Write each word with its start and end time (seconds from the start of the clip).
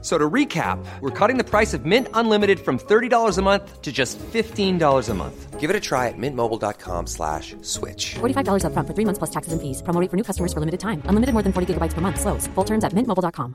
So 0.00 0.16
to 0.16 0.30
recap, 0.30 0.78
we're 1.00 1.10
cutting 1.10 1.38
the 1.38 1.44
price 1.44 1.74
of 1.74 1.84
Mint 1.84 2.06
Unlimited 2.14 2.60
from 2.60 2.78
$30 2.78 3.36
a 3.36 3.42
month 3.42 3.82
to 3.82 3.90
just 3.90 4.16
$15 4.18 5.08
a 5.08 5.14
month. 5.14 5.58
Give 5.58 5.70
it 5.70 5.74
a 5.74 5.80
try 5.80 6.06
at 6.06 6.14
mintmobile.com 6.16 7.06
slash 7.08 7.56
switch. 7.62 8.14
$45 8.20 8.62
upfront 8.62 8.86
for 8.86 8.94
three 8.94 9.04
months 9.04 9.18
plus 9.18 9.30
taxes 9.30 9.52
and 9.52 9.60
fees. 9.60 9.82
Promo 9.82 10.00
rate 10.00 10.08
for 10.08 10.16
new 10.16 10.22
customers 10.22 10.52
for 10.52 10.60
limited 10.60 10.78
time. 10.78 11.02
Unlimited 11.10 11.34
more 11.34 11.42
than 11.42 11.52
40 11.52 11.74
gigabytes 11.74 11.94
per 11.94 12.00
month. 12.00 12.20
Slows. 12.20 12.46
Full 12.54 12.64
terms 12.64 12.84
at 12.84 12.94
mintmobile.com. 12.94 13.54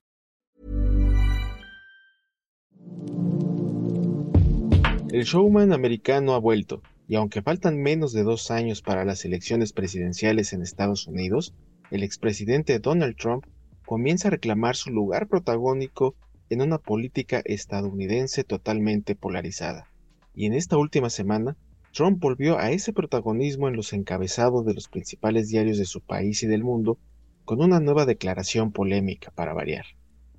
El 5.13 5.25
showman 5.25 5.73
americano 5.73 6.33
ha 6.33 6.39
vuelto, 6.39 6.81
y 7.07 7.15
aunque 7.17 7.43
faltan 7.43 7.79
menos 7.79 8.13
de 8.13 8.23
dos 8.23 8.49
años 8.49 8.81
para 8.81 9.05
las 9.05 9.25
elecciones 9.25 9.71
presidenciales 9.71 10.53
en 10.53 10.63
Estados 10.63 11.07
Unidos, 11.07 11.53
el 11.91 12.01
expresidente 12.01 12.79
Donald 12.79 13.15
Trump 13.15 13.45
comienza 13.85 14.27
a 14.27 14.31
reclamar 14.31 14.75
su 14.75 14.89
lugar 14.89 15.27
protagónico 15.27 16.15
en 16.53 16.61
una 16.61 16.77
política 16.77 17.41
estadounidense 17.45 18.43
totalmente 18.43 19.15
polarizada. 19.15 19.89
Y 20.35 20.45
en 20.45 20.53
esta 20.53 20.77
última 20.77 21.09
semana, 21.09 21.57
Trump 21.93 22.19
volvió 22.21 22.59
a 22.59 22.71
ese 22.71 22.93
protagonismo 22.93 23.67
en 23.67 23.75
los 23.75 23.91
encabezados 23.91 24.65
de 24.65 24.73
los 24.73 24.87
principales 24.87 25.49
diarios 25.49 25.77
de 25.77 25.85
su 25.85 26.01
país 26.01 26.43
y 26.43 26.47
del 26.47 26.63
mundo 26.63 26.97
con 27.43 27.61
una 27.61 27.79
nueva 27.79 28.05
declaración 28.05 28.71
polémica 28.71 29.31
para 29.31 29.53
variar. 29.53 29.85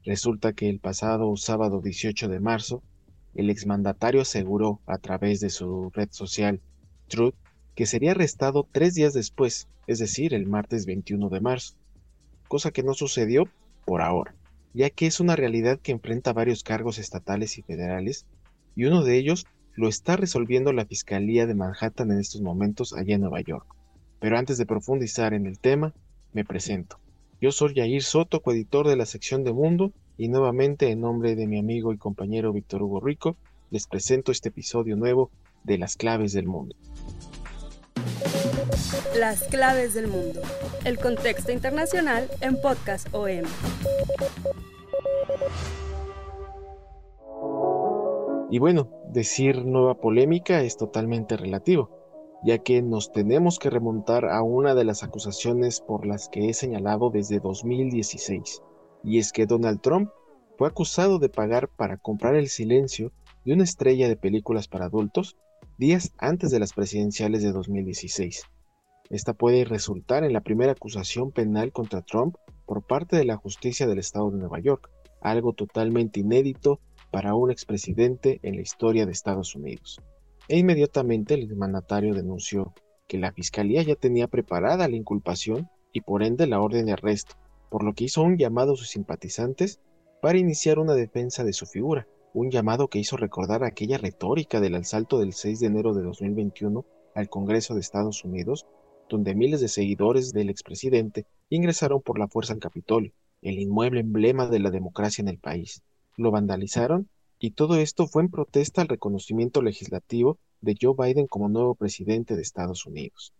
Resulta 0.04 0.52
que 0.52 0.68
el 0.68 0.78
pasado 0.78 1.36
sábado 1.36 1.80
18 1.80 2.28
de 2.28 2.40
marzo, 2.40 2.82
el 3.34 3.50
exmandatario 3.50 4.20
aseguró 4.20 4.80
a 4.86 4.98
través 4.98 5.40
de 5.40 5.50
su 5.50 5.90
red 5.90 6.08
social 6.12 6.60
Truth 7.08 7.34
que 7.74 7.86
sería 7.86 8.12
arrestado 8.12 8.68
tres 8.70 8.94
días 8.94 9.14
después, 9.14 9.68
es 9.88 9.98
decir, 9.98 10.32
el 10.32 10.46
martes 10.46 10.86
21 10.86 11.28
de 11.28 11.40
marzo, 11.40 11.74
cosa 12.46 12.70
que 12.70 12.84
no 12.84 12.94
sucedió 12.94 13.48
por 13.84 14.00
ahora 14.00 14.34
ya 14.74 14.90
que 14.90 15.06
es 15.06 15.20
una 15.20 15.36
realidad 15.36 15.78
que 15.80 15.92
enfrenta 15.92 16.32
varios 16.32 16.62
cargos 16.62 16.98
estatales 16.98 17.56
y 17.58 17.62
federales, 17.62 18.26
y 18.76 18.84
uno 18.84 19.04
de 19.04 19.16
ellos 19.16 19.46
lo 19.76 19.88
está 19.88 20.16
resolviendo 20.16 20.72
la 20.72 20.84
Fiscalía 20.84 21.46
de 21.46 21.54
Manhattan 21.54 22.10
en 22.10 22.18
estos 22.18 22.42
momentos 22.42 22.92
allá 22.92 23.14
en 23.14 23.22
Nueva 23.22 23.40
York. 23.40 23.66
Pero 24.20 24.36
antes 24.36 24.58
de 24.58 24.66
profundizar 24.66 25.32
en 25.32 25.46
el 25.46 25.58
tema, 25.58 25.94
me 26.32 26.44
presento. 26.44 26.98
Yo 27.40 27.52
soy 27.52 27.74
Yair 27.74 28.02
Soto, 28.02 28.40
coeditor 28.40 28.88
de 28.88 28.96
la 28.96 29.06
sección 29.06 29.44
de 29.44 29.52
Mundo, 29.52 29.92
y 30.16 30.28
nuevamente 30.28 30.90
en 30.90 31.00
nombre 31.00 31.34
de 31.34 31.46
mi 31.46 31.58
amigo 31.58 31.92
y 31.92 31.98
compañero 31.98 32.52
Víctor 32.52 32.82
Hugo 32.82 33.00
Rico, 33.00 33.36
les 33.70 33.86
presento 33.86 34.32
este 34.32 34.48
episodio 34.48 34.96
nuevo 34.96 35.30
de 35.64 35.78
Las 35.78 35.96
Claves 35.96 36.32
del 36.32 36.46
Mundo. 36.46 36.76
Las 39.18 39.42
claves 39.44 39.94
del 39.94 40.08
mundo. 40.08 40.40
El 40.84 40.98
contexto 40.98 41.52
internacional 41.52 42.30
en 42.40 42.60
Podcast 42.60 43.08
OM. 43.12 43.44
Y 48.50 48.58
bueno, 48.58 48.90
decir 49.10 49.64
nueva 49.64 50.00
polémica 50.00 50.62
es 50.62 50.76
totalmente 50.76 51.36
relativo, 51.36 51.90
ya 52.44 52.58
que 52.58 52.80
nos 52.80 53.12
tenemos 53.12 53.58
que 53.58 53.70
remontar 53.70 54.26
a 54.26 54.42
una 54.42 54.74
de 54.74 54.84
las 54.84 55.02
acusaciones 55.02 55.80
por 55.80 56.06
las 56.06 56.28
que 56.28 56.48
he 56.48 56.54
señalado 56.54 57.10
desde 57.10 57.40
2016, 57.40 58.62
y 59.02 59.18
es 59.18 59.32
que 59.32 59.46
Donald 59.46 59.80
Trump 59.80 60.10
fue 60.56 60.68
acusado 60.68 61.18
de 61.18 61.28
pagar 61.28 61.68
para 61.68 61.96
comprar 61.96 62.34
el 62.34 62.48
silencio 62.48 63.12
de 63.44 63.54
una 63.54 63.64
estrella 63.64 64.08
de 64.08 64.16
películas 64.16 64.68
para 64.68 64.86
adultos 64.86 65.36
días 65.78 66.12
antes 66.18 66.50
de 66.50 66.60
las 66.60 66.72
presidenciales 66.72 67.42
de 67.42 67.52
2016. 67.52 68.44
Esta 69.10 69.34
puede 69.34 69.64
resultar 69.64 70.24
en 70.24 70.32
la 70.32 70.40
primera 70.40 70.72
acusación 70.72 71.30
penal 71.30 71.72
contra 71.72 72.02
Trump 72.02 72.36
por 72.66 72.86
parte 72.86 73.16
de 73.16 73.24
la 73.24 73.36
justicia 73.36 73.86
del 73.86 73.98
estado 73.98 74.30
de 74.30 74.38
Nueva 74.38 74.60
York, 74.60 74.90
algo 75.20 75.52
totalmente 75.52 76.20
inédito 76.20 76.80
para 77.10 77.34
un 77.34 77.50
expresidente 77.50 78.40
en 78.42 78.56
la 78.56 78.62
historia 78.62 79.06
de 79.06 79.12
Estados 79.12 79.54
Unidos. 79.54 80.00
E 80.48 80.58
inmediatamente 80.58 81.34
el 81.34 81.54
mandatario 81.54 82.14
denunció 82.14 82.74
que 83.06 83.18
la 83.18 83.32
fiscalía 83.32 83.82
ya 83.82 83.94
tenía 83.94 84.28
preparada 84.28 84.88
la 84.88 84.96
inculpación 84.96 85.68
y 85.92 86.00
por 86.00 86.22
ende 86.22 86.46
la 86.46 86.60
orden 86.60 86.86
de 86.86 86.92
arresto, 86.92 87.36
por 87.70 87.84
lo 87.84 87.92
que 87.92 88.04
hizo 88.04 88.22
un 88.22 88.36
llamado 88.36 88.72
a 88.72 88.76
sus 88.76 88.88
simpatizantes 88.88 89.80
para 90.20 90.38
iniciar 90.38 90.78
una 90.78 90.94
defensa 90.94 91.44
de 91.44 91.52
su 91.52 91.66
figura, 91.66 92.08
un 92.32 92.50
llamado 92.50 92.88
que 92.88 92.98
hizo 92.98 93.16
recordar 93.16 93.62
aquella 93.62 93.98
retórica 93.98 94.60
del 94.60 94.74
asalto 94.74 95.18
del 95.18 95.32
6 95.34 95.60
de 95.60 95.66
enero 95.66 95.94
de 95.94 96.02
2021 96.02 96.84
al 97.14 97.28
Congreso 97.28 97.74
de 97.74 97.80
Estados 97.80 98.24
Unidos, 98.24 98.66
donde 99.14 99.36
miles 99.36 99.60
de 99.60 99.68
seguidores 99.68 100.32
del 100.32 100.50
expresidente 100.50 101.24
ingresaron 101.48 102.02
por 102.02 102.18
la 102.18 102.26
fuerza 102.26 102.52
al 102.52 102.58
Capitolio, 102.58 103.12
el 103.42 103.60
inmueble 103.60 104.00
emblema 104.00 104.48
de 104.48 104.58
la 104.58 104.72
democracia 104.72 105.22
en 105.22 105.28
el 105.28 105.38
país. 105.38 105.82
Lo 106.16 106.32
vandalizaron 106.32 107.08
y 107.38 107.52
todo 107.52 107.76
esto 107.76 108.08
fue 108.08 108.22
en 108.22 108.28
protesta 108.28 108.82
al 108.82 108.88
reconocimiento 108.88 109.62
legislativo 109.62 110.36
de 110.62 110.76
Joe 110.80 110.96
Biden 110.98 111.28
como 111.28 111.48
nuevo 111.48 111.76
presidente 111.76 112.34
de 112.34 112.42
Estados 112.42 112.86
Unidos. 112.86 113.32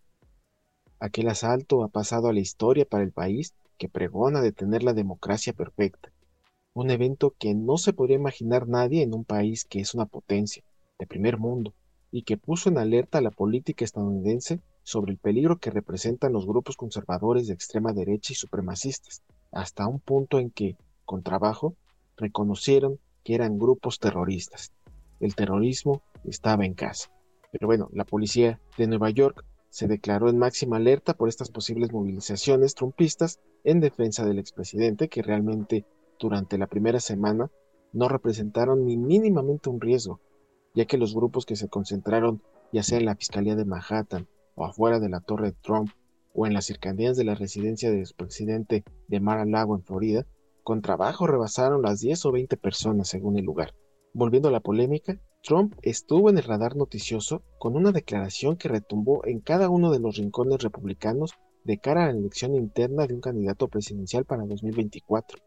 Aquel 1.01 1.29
asalto 1.29 1.83
ha 1.83 1.89
pasado 1.89 2.29
a 2.29 2.33
la 2.33 2.39
historia 2.39 2.85
para 2.85 3.03
el 3.03 3.11
país 3.11 3.53
que 3.77 3.89
pregona 3.89 4.43
de 4.43 4.53
tener 4.53 4.85
la 4.85 4.93
democracia 4.93 5.55
perfecta, 5.55 6.13
un 6.73 6.93
evento 6.93 7.35
que 7.37 7.53
no 7.53 7.79
se 7.79 7.93
podría 7.93 8.17
imaginar 8.17 8.69
nadie 8.69 9.03
en 9.03 9.13
un 9.13 9.25
país 9.25 9.65
que 9.65 9.81
es 9.81 9.93
una 9.93 10.07
potencia, 10.07 10.63
de 11.01 11.07
primer 11.09 11.37
mundo, 11.37 11.75
y 12.13 12.23
que 12.23 12.37
puso 12.37 12.69
en 12.69 12.79
alerta 12.79 13.19
a 13.19 13.23
la 13.23 13.33
política 13.33 13.85
estadounidense 13.85 14.61
sobre 14.85 15.13
el 15.13 15.19
peligro 15.19 15.59
que 15.59 15.71
representan 15.71 16.33
los 16.33 16.47
grupos 16.47 16.77
conservadores 16.77 17.49
de 17.49 17.55
extrema 17.55 17.93
derecha 17.93 18.33
y 18.33 18.37
supremacistas, 18.37 19.23
hasta 19.51 19.89
un 19.89 19.99
punto 19.99 20.39
en 20.39 20.51
que, 20.51 20.77
con 21.05 21.23
trabajo, 21.23 21.75
reconocieron 22.17 23.01
que 23.25 23.35
eran 23.35 23.59
grupos 23.59 23.99
terroristas. 23.99 24.73
El 25.21 25.35
terrorismo 25.35 26.03
estaba 26.25 26.67
en 26.67 26.75
casa. 26.75 27.11
Pero 27.51 27.67
bueno, 27.67 27.89
la 27.93 28.05
policía 28.05 28.61
de 28.77 28.87
Nueva 28.87 29.11
York 29.11 29.45
se 29.71 29.89
declaró 29.89 30.29
en 30.29 30.39
máxima 30.39 30.77
alerta 30.77 31.15
por 31.15 31.29
estas 31.29 31.51
posibles 31.51 31.93
movilizaciones 31.93 32.75
trumpistas 32.75 33.41
en 33.65 33.81
defensa 33.81 34.25
del 34.25 34.39
expresidente 34.39 35.09
que 35.09 35.23
realmente 35.23 35.87
durante 36.21 36.59
la 36.59 36.67
primera 36.67 37.01
semana 37.01 37.51
no 37.93 38.09
representaron 38.09 38.85
ni 38.85 38.97
mínimamente 38.97 39.71
un 39.71 39.81
riesgo, 39.81 40.21
ya 40.75 40.85
que 40.85 40.99
los 40.99 41.15
grupos 41.15 41.47
que 41.47 41.57
se 41.57 41.69
concentraron 41.69 42.43
ya 42.73 42.83
sea 42.83 42.99
en 42.99 43.07
la 43.07 43.17
Fiscalía 43.17 43.57
de 43.57 43.65
Manhattan 43.65 44.27
o 44.55 44.65
afuera 44.65 45.01
de 45.01 45.09
la 45.09 45.21
Torre 45.21 45.53
Trump 45.53 45.91
o 46.35 46.47
en 46.47 46.53
las 46.53 46.67
cercanías 46.67 47.17
de 47.17 47.25
la 47.25 47.35
residencia 47.35 47.91
del 47.91 48.01
expresidente 48.01 48.85
de 49.09 49.21
Mar-a-Lago 49.21 49.77
en 49.77 49.85
Florida, 49.85 50.27
con 50.65 50.83
trabajo 50.83 51.27
rebasaron 51.27 51.83
las 51.83 52.01
10 52.01 52.27
o 52.27 52.33
20 52.33 52.57
personas 52.57 53.09
según 53.09 53.39
el 53.39 53.45
lugar. 53.45 53.75
Volviendo 54.13 54.49
a 54.49 54.53
la 54.53 54.61
polémica, 54.61 55.21
Trump 55.43 55.75
estuvo 55.83 56.31
en 56.31 56.39
el 56.39 56.45
radar 56.45 56.75
noticioso 56.75 57.43
con 57.59 57.77
una 57.77 57.93
declaración 57.93 58.57
que 58.57 58.69
retumbó 58.69 59.25
en 59.27 59.41
cada 59.41 59.69
uno 59.69 59.93
de 59.93 60.01
los 60.01 60.17
rincones 60.17 60.63
republicanos 60.63 61.33
de 61.65 61.79
cara 61.79 62.05
a 62.05 62.07
la 62.07 62.19
elección 62.19 62.55
interna 62.55 63.07
de 63.07 63.15
un 63.15 63.21
candidato 63.21 63.69
presidencial 63.69 64.25
para 64.25 64.47
2024. 64.47 65.39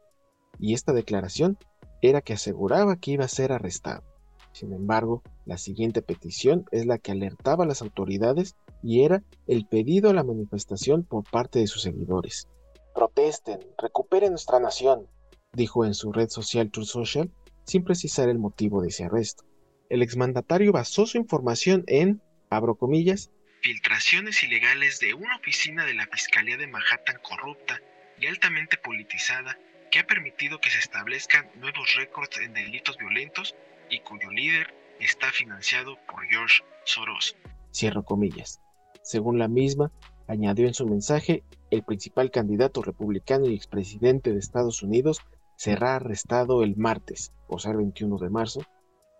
Y 0.60 0.74
esta 0.74 0.94
declaración 0.94 1.58
era 2.02 2.22
que 2.22 2.34
aseguraba 2.34 2.98
que 2.98 3.12
iba 3.12 3.26
a 3.26 3.30
ser 3.30 3.52
arrestado. 3.52 4.04
Sin 4.52 4.74
embargo, 4.74 5.24
la 5.46 5.58
siguiente 5.58 6.02
petición 6.02 6.66
es 6.72 6.86
la 6.86 6.98
que 6.98 7.12
alertaba 7.12 7.64
a 7.64 7.68
las 7.68 7.82
autoridades 7.82 8.56
y 8.84 9.04
era 9.04 9.24
el 9.48 9.66
pedido 9.66 10.10
a 10.10 10.14
la 10.14 10.24
manifestación 10.24 11.04
por 11.04 11.24
parte 11.24 11.60
de 11.60 11.68
sus 11.68 11.82
seguidores. 11.82 12.48
Protesten, 12.94 13.60
recuperen 13.78 14.32
nuestra 14.32 14.60
nación, 14.60 15.08
dijo 15.54 15.86
en 15.86 15.94
su 15.94 16.12
red 16.12 16.30
social 16.30 16.72
True 16.72 16.86
Social, 16.86 17.32
sin 17.66 17.84
precisar 17.84 18.30
el 18.30 18.40
motivo 18.40 18.82
de 18.82 18.90
ese 18.90 19.06
arresto. 19.06 19.44
El 19.90 20.02
exmandatario 20.02 20.72
basó 20.72 21.06
su 21.06 21.18
información 21.18 21.84
en, 21.88 22.22
abro 22.50 22.76
comillas, 22.76 23.32
filtraciones 23.62 24.44
ilegales 24.44 25.00
de 25.00 25.14
una 25.14 25.36
oficina 25.38 25.86
de 25.86 25.94
la 25.94 26.08
Fiscalía 26.08 26.58
de 26.58 26.68
Manhattan 26.68 27.20
corrupta 27.22 27.82
y 28.20 28.28
altamente 28.28 28.78
politizada 28.78 29.58
que 29.92 30.00
ha 30.00 30.08
permitido 30.08 30.60
que 30.60 30.70
se 30.70 30.80
establezcan 30.80 31.50
nuevos 31.56 31.96
récords 31.96 32.38
en 32.40 32.54
delitos 32.54 32.98
violentos 32.98 33.56
y 33.90 34.00
cuyo 34.00 34.30
líder 34.32 34.74
está 35.00 35.32
financiado 35.32 35.98
por 36.08 36.26
George 36.26 36.64
Soros. 36.86 37.36
Cierro 37.74 38.04
comillas. 38.04 38.60
Según 39.08 39.40
la 39.40 39.48
misma, 39.48 39.94
añadió 40.28 40.68
en 40.68 40.74
su 40.74 40.86
mensaje, 40.86 41.46
el 41.72 41.82
principal 41.82 42.30
candidato 42.30 42.82
republicano 42.82 43.46
y 43.48 43.56
expresidente 43.56 44.34
de 44.34 44.40
Estados 44.40 44.84
Unidos 44.84 45.22
será 45.56 45.96
arrestado 45.96 46.62
el 46.62 46.76
martes, 46.76 47.32
o 47.48 47.58
sea, 47.58 47.72
el 47.72 47.78
21 47.78 48.18
de 48.18 48.30
marzo, 48.30 48.60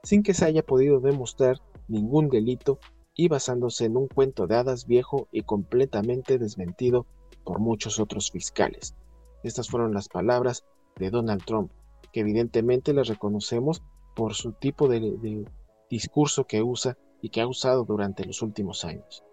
sin 0.04 0.24
que 0.24 0.34
se 0.34 0.44
haya 0.44 0.62
podido 0.62 1.00
demostrar 1.00 1.62
ningún 1.88 2.28
delito 2.28 2.80
y 3.16 3.30
basándose 3.30 3.86
en 3.86 3.96
un 3.96 4.10
cuento 4.10 4.46
de 4.46 4.58
hadas 4.58 4.88
viejo 4.88 5.30
y 5.32 5.44
completamente 5.44 6.38
desmentido 6.38 7.06
por 7.46 7.60
muchos 7.60 7.98
otros 8.02 8.30
fiscales. 8.30 8.94
Estas 9.42 9.70
fueron 9.70 9.94
las 9.94 10.10
palabras 10.10 10.66
de 10.98 11.12
Donald 11.12 11.46
Trump, 11.46 11.72
que 12.12 12.20
evidentemente 12.20 12.92
las 12.92 13.08
reconocemos 13.08 13.82
por 14.18 14.34
su 14.34 14.52
tipo 14.52 14.90
de, 14.90 15.46
discurso 15.90 16.46
que 16.46 16.62
usa 16.62 16.98
y 17.22 17.30
que 17.30 17.40
ha 17.40 17.48
usado 17.48 17.86
durante 17.86 18.26
los 18.26 18.42
últimos 18.42 18.84
años. 18.84 19.24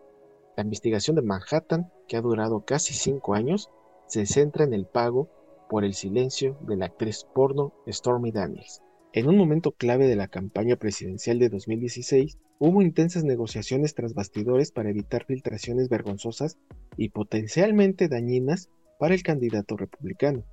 La 0.57 0.63
investigación 0.63 1.17
de 1.17 1.23
Manhattan, 1.23 1.91
que 2.07 2.17
ha 2.17 2.21
durado 2.21 2.65
casi 2.65 2.95
cinco 2.95 3.35
años, 3.35 3.71
se 4.07 4.25
centra 4.25 4.65
en 4.65 4.73
el 4.73 4.87
pago 4.87 5.29
por 5.69 5.85
el 5.85 5.95
silencio 5.95 6.57
de 6.61 6.77
la 6.77 6.87
actriz 6.87 7.27
porno 7.35 7.73
Stormy 7.89 8.31
Daniels. 8.31 8.81
En 9.13 9.29
un 9.29 9.37
momento 9.37 9.73
clave 9.73 10.07
de 10.07 10.17
la 10.17 10.29
campaña 10.29 10.77
presidencial 10.77 11.39
de 11.39 11.49
2016, 11.49 12.39
hubo 12.61 12.83
intensas 12.83 13.25
negociaciones 13.25 13.95
tras 13.95 14.15
bastidores 14.15 14.71
para 14.71 14.91
evitar 14.91 15.25
filtraciones 15.25 15.89
vergonzosas 15.89 16.57
y 16.97 17.09
potencialmente 17.09 18.09
dañinas 18.09 18.71
para 18.99 19.15
el 19.15 19.23
candidato 19.23 19.77
republicano. 19.77 20.45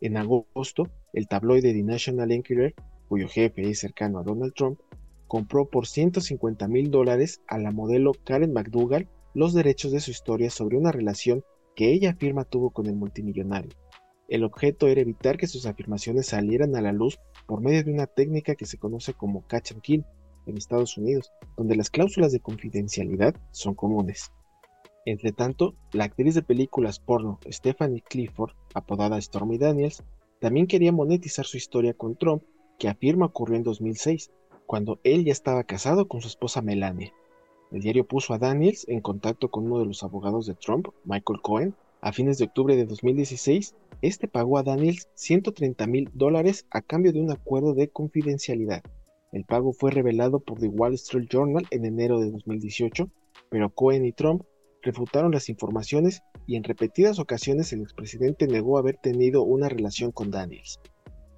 En 0.00 0.16
agosto, 0.16 0.88
el 1.12 1.28
tabloide 1.28 1.72
The 1.72 1.82
National 1.82 2.32
Enquirer, 2.32 2.74
cuyo 3.08 3.28
jefe 3.28 3.70
es 3.70 3.78
cercano 3.78 4.18
a 4.18 4.24
Donald 4.24 4.54
Trump, 4.54 4.80
compró 5.28 5.68
por 5.68 5.86
150 5.86 6.66
mil 6.68 6.90
dólares 6.90 7.40
a 7.46 7.58
la 7.58 7.70
modelo 7.70 8.12
Karen 8.24 8.52
McDougall 8.52 9.08
los 9.34 9.52
derechos 9.52 9.92
de 9.92 10.00
su 10.00 10.10
historia 10.10 10.48
sobre 10.48 10.78
una 10.78 10.92
relación 10.92 11.44
que 11.74 11.92
ella 11.92 12.10
afirma 12.10 12.44
tuvo 12.44 12.70
con 12.70 12.86
el 12.86 12.96
multimillonario. 12.96 13.72
El 14.28 14.44
objeto 14.44 14.86
era 14.86 15.00
evitar 15.00 15.36
que 15.36 15.46
sus 15.46 15.66
afirmaciones 15.66 16.26
salieran 16.26 16.74
a 16.76 16.80
la 16.80 16.92
luz 16.92 17.18
por 17.46 17.60
medio 17.60 17.84
de 17.84 17.92
una 17.92 18.06
técnica 18.06 18.54
que 18.54 18.64
se 18.64 18.78
conoce 18.78 19.12
como 19.12 19.46
catch 19.46 19.72
and 19.72 19.82
kill 19.82 20.04
en 20.46 20.56
Estados 20.56 20.96
Unidos, 20.96 21.32
donde 21.56 21.76
las 21.76 21.90
cláusulas 21.90 22.32
de 22.32 22.40
confidencialidad 22.40 23.34
son 23.50 23.74
comunes. 23.74 24.32
Entre 25.06 25.32
tanto, 25.32 25.74
la 25.92 26.04
actriz 26.04 26.34
de 26.34 26.42
películas 26.42 26.98
porno 26.98 27.38
Stephanie 27.50 28.02
Clifford, 28.02 28.52
apodada 28.72 29.20
Stormy 29.20 29.58
Daniels, 29.58 30.02
también 30.40 30.66
quería 30.66 30.92
monetizar 30.92 31.44
su 31.44 31.56
historia 31.56 31.94
con 31.94 32.16
Trump, 32.16 32.42
que 32.78 32.88
afirma 32.88 33.26
ocurrió 33.26 33.56
en 33.56 33.62
2006, 33.62 34.30
cuando 34.66 35.00
él 35.04 35.24
ya 35.24 35.32
estaba 35.32 35.64
casado 35.64 36.08
con 36.08 36.22
su 36.22 36.28
esposa 36.28 36.62
Melania. 36.62 37.12
El 37.74 37.80
diario 37.80 38.06
puso 38.06 38.32
a 38.32 38.38
Daniels 38.38 38.86
en 38.88 39.00
contacto 39.00 39.50
con 39.50 39.64
uno 39.64 39.80
de 39.80 39.86
los 39.86 40.04
abogados 40.04 40.46
de 40.46 40.54
Trump, 40.54 40.86
Michael 41.04 41.40
Cohen. 41.42 41.74
A 42.00 42.12
fines 42.12 42.38
de 42.38 42.44
octubre 42.44 42.76
de 42.76 42.84
2016, 42.84 43.74
este 44.00 44.28
pagó 44.28 44.58
a 44.58 44.62
Daniels 44.62 45.08
130 45.14 45.84
mil 45.88 46.08
dólares 46.14 46.66
a 46.70 46.82
cambio 46.82 47.12
de 47.12 47.20
un 47.20 47.32
acuerdo 47.32 47.74
de 47.74 47.88
confidencialidad. 47.88 48.84
El 49.32 49.44
pago 49.44 49.72
fue 49.72 49.90
revelado 49.90 50.38
por 50.38 50.60
The 50.60 50.68
Wall 50.68 50.94
Street 50.94 51.26
Journal 51.28 51.66
en 51.72 51.84
enero 51.84 52.20
de 52.20 52.30
2018, 52.30 53.10
pero 53.48 53.74
Cohen 53.74 54.04
y 54.04 54.12
Trump 54.12 54.44
refutaron 54.82 55.32
las 55.32 55.48
informaciones 55.48 56.22
y 56.46 56.54
en 56.54 56.62
repetidas 56.62 57.18
ocasiones 57.18 57.72
el 57.72 57.80
expresidente 57.80 58.46
negó 58.46 58.78
haber 58.78 58.98
tenido 58.98 59.42
una 59.42 59.68
relación 59.68 60.12
con 60.12 60.30
Daniels. 60.30 60.78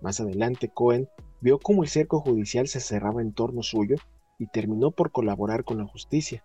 Más 0.02 0.20
adelante, 0.20 0.68
Cohen 0.68 1.08
vio 1.40 1.58
cómo 1.58 1.82
el 1.82 1.88
cerco 1.88 2.20
judicial 2.20 2.68
se 2.68 2.80
cerraba 2.80 3.22
en 3.22 3.32
torno 3.32 3.62
suyo 3.62 3.96
y 4.38 4.46
terminó 4.48 4.90
por 4.90 5.12
colaborar 5.12 5.64
con 5.64 5.78
la 5.78 5.86
justicia. 5.86 6.44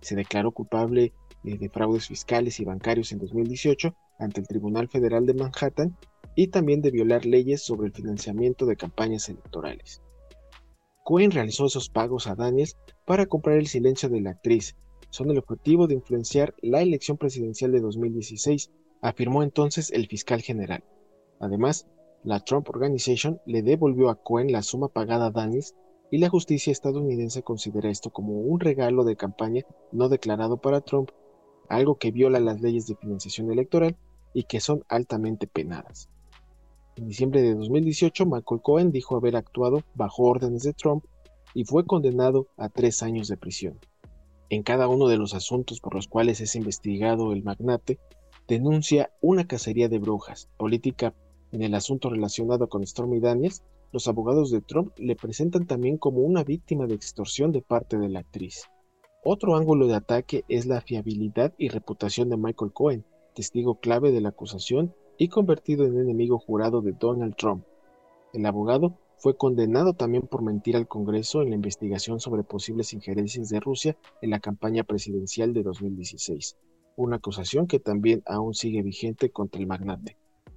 Se 0.00 0.16
declaró 0.16 0.52
culpable 0.52 1.12
de 1.42 1.70
fraudes 1.70 2.08
fiscales 2.08 2.60
y 2.60 2.64
bancarios 2.64 3.12
en 3.12 3.18
2018 3.18 3.94
ante 4.18 4.40
el 4.40 4.46
Tribunal 4.46 4.88
Federal 4.88 5.26
de 5.26 5.34
Manhattan 5.34 5.96
y 6.34 6.48
también 6.48 6.80
de 6.82 6.90
violar 6.90 7.24
leyes 7.26 7.62
sobre 7.62 7.88
el 7.88 7.92
financiamiento 7.92 8.66
de 8.66 8.76
campañas 8.76 9.28
electorales. 9.28 10.02
Cohen 11.04 11.30
realizó 11.30 11.66
esos 11.66 11.88
pagos 11.88 12.26
a 12.26 12.34
Daniels 12.34 12.76
para 13.04 13.26
comprar 13.26 13.56
el 13.56 13.66
silencio 13.66 14.08
de 14.08 14.20
la 14.20 14.30
actriz 14.30 14.76
son 15.10 15.30
el 15.30 15.38
objetivo 15.38 15.88
de 15.88 15.94
influenciar 15.94 16.54
la 16.62 16.82
elección 16.82 17.16
presidencial 17.18 17.72
de 17.72 17.80
2016, 17.80 18.70
afirmó 19.02 19.42
entonces 19.42 19.90
el 19.90 20.06
fiscal 20.06 20.40
general. 20.40 20.84
Además, 21.40 21.88
la 22.22 22.40
Trump 22.40 22.68
Organization 22.68 23.40
le 23.44 23.62
devolvió 23.62 24.08
a 24.08 24.22
Cohen 24.22 24.52
la 24.52 24.62
suma 24.62 24.88
pagada 24.88 25.26
a 25.26 25.30
Danis 25.30 25.74
y 26.10 26.18
la 26.18 26.28
justicia 26.28 26.72
estadounidense 26.72 27.42
considera 27.42 27.90
esto 27.90 28.10
como 28.10 28.34
un 28.40 28.60
regalo 28.60 29.04
de 29.04 29.16
campaña 29.16 29.64
no 29.92 30.08
declarado 30.08 30.56
para 30.56 30.80
Trump, 30.80 31.10
algo 31.68 31.96
que 31.96 32.10
viola 32.10 32.40
las 32.40 32.60
leyes 32.60 32.86
de 32.86 32.96
financiación 32.96 33.50
electoral 33.50 33.96
y 34.34 34.44
que 34.44 34.60
son 34.60 34.84
altamente 34.88 35.46
penadas. 35.46 36.08
En 36.96 37.06
diciembre 37.06 37.42
de 37.42 37.54
2018, 37.54 38.26
Michael 38.26 38.60
Cohen 38.62 38.90
dijo 38.90 39.16
haber 39.16 39.36
actuado 39.36 39.82
bajo 39.94 40.24
órdenes 40.24 40.62
de 40.62 40.72
Trump 40.72 41.04
y 41.54 41.64
fue 41.64 41.86
condenado 41.86 42.48
a 42.56 42.68
tres 42.68 43.02
años 43.02 43.28
de 43.28 43.36
prisión 43.36 43.78
en 44.50 44.64
cada 44.64 44.88
uno 44.88 45.06
de 45.06 45.16
los 45.16 45.34
asuntos 45.34 45.80
por 45.80 45.94
los 45.94 46.08
cuales 46.08 46.40
es 46.40 46.56
investigado 46.56 47.32
el 47.32 47.44
magnate, 47.44 47.98
denuncia 48.48 49.10
una 49.20 49.46
cacería 49.46 49.88
de 49.88 50.00
brujas 50.00 50.48
política 50.58 51.14
en 51.52 51.62
el 51.62 51.74
asunto 51.74 52.10
relacionado 52.10 52.68
con 52.68 52.84
Stormy 52.84 53.20
Daniels, 53.20 53.62
los 53.92 54.08
abogados 54.08 54.50
de 54.50 54.60
Trump 54.60 54.92
le 54.98 55.16
presentan 55.16 55.66
también 55.66 55.98
como 55.98 56.20
una 56.20 56.44
víctima 56.44 56.86
de 56.86 56.94
extorsión 56.94 57.52
de 57.52 57.62
parte 57.62 57.98
de 57.98 58.08
la 58.08 58.20
actriz. 58.20 58.64
Otro 59.24 59.56
ángulo 59.56 59.86
de 59.86 59.94
ataque 59.94 60.44
es 60.48 60.66
la 60.66 60.80
fiabilidad 60.80 61.52
y 61.58 61.68
reputación 61.68 62.28
de 62.30 62.36
Michael 62.36 62.72
Cohen, 62.72 63.04
testigo 63.34 63.80
clave 63.80 64.12
de 64.12 64.20
la 64.20 64.30
acusación 64.30 64.94
y 65.18 65.28
convertido 65.28 65.84
en 65.84 65.98
enemigo 65.98 66.38
jurado 66.38 66.80
de 66.80 66.92
Donald 66.92 67.36
Trump. 67.36 67.64
El 68.32 68.46
abogado 68.46 68.98
fue 69.18 69.36
condenado 69.36 69.92
también 69.92 70.26
por 70.26 70.42
mentir 70.42 70.76
al 70.76 70.88
Congreso 70.88 71.42
en 71.42 71.50
la 71.50 71.56
investigación 71.56 72.20
sobre 72.20 72.42
posibles 72.42 72.94
injerencias 72.94 73.50
de 73.50 73.60
Rusia 73.60 73.98
en 74.22 74.30
la 74.30 74.40
campaña 74.40 74.84
presidencial 74.84 75.52
de 75.52 75.62
2016, 75.62 76.56
una 76.96 77.16
acusación 77.16 77.66
que 77.66 77.80
también 77.80 78.22
aún 78.24 78.54
sigue 78.54 78.82
vigente 78.82 79.30
contra 79.30 79.60
el 79.60 79.66
magnate. 79.66 80.16